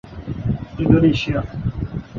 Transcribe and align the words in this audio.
Indonesia 0.79 1.39